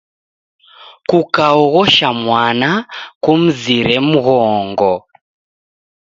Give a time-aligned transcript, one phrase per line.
[1.09, 2.69] Kukakaoghosha mwana,
[3.23, 4.93] kumzire mghongo.